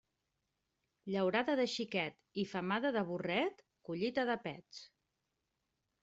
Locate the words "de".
1.59-1.65, 2.95-3.03, 4.31-4.39